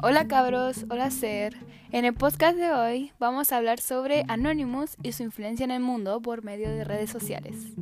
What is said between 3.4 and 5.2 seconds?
a hablar sobre Anonymous y